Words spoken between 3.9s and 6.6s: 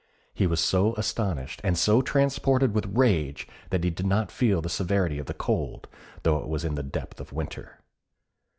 did not feel the severity of the cold, though it